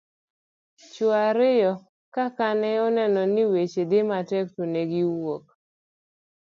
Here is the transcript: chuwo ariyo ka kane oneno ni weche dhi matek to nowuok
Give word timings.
chuwo 0.91 1.15
ariyo 1.29 1.71
ka 2.13 2.25
kane 2.37 2.71
oneno 2.87 3.21
ni 3.33 3.43
weche 3.51 3.81
dhi 3.89 3.99
matek 4.09 4.45
to 4.55 4.63
nowuok 4.73 5.45